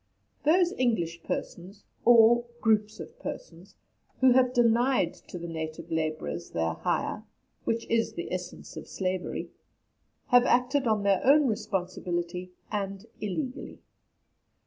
[0.45, 3.75] Those English persons, or groups of persons,
[4.19, 7.23] who have denied to the native labourers their hire
[7.65, 9.51] (which is the essence of slavery),
[10.29, 13.77] have acted on their own responsibility, and illegally.